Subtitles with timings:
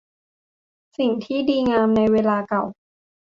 [0.97, 2.63] สิ่งที่ดีงามในเวลาเก่า